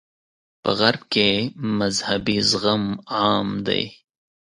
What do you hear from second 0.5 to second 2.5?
په غرب کې مذهبي